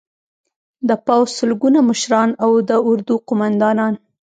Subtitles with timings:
[0.87, 3.93] د پوځ سلګونه مشران او د اردو قومندانان